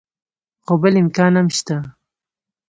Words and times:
خو 0.65 0.73
بل 0.81 0.93
امکان 1.03 1.33
هم 1.39 1.47
شته. 1.57 1.75